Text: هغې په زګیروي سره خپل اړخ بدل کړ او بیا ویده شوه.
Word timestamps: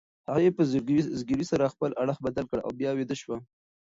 هغې 0.29 0.49
په 0.57 0.61
زګیروي 1.19 1.45
سره 1.51 1.71
خپل 1.73 1.91
اړخ 2.01 2.17
بدل 2.25 2.43
کړ 2.49 2.57
او 2.65 2.71
بیا 2.79 2.91
ویده 2.93 3.15
شوه. 3.21 3.37